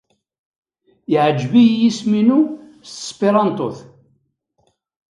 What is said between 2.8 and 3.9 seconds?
s tesperantot.